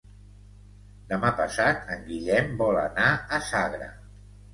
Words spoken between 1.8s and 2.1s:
en